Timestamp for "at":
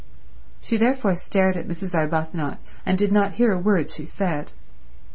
1.55-1.67